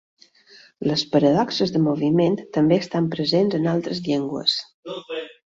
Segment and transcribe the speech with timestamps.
[0.91, 4.61] Les paradoxes de moviment també estan presents en altres llengües.